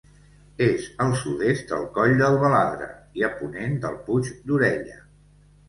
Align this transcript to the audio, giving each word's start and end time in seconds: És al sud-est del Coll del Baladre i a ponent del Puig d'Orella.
És 0.67 0.87
al 1.05 1.13
sud-est 1.23 1.73
del 1.73 1.85
Coll 1.99 2.15
del 2.23 2.39
Baladre 2.45 2.89
i 3.21 3.27
a 3.29 3.31
ponent 3.43 3.79
del 3.87 4.03
Puig 4.11 4.35
d'Orella. 4.49 5.01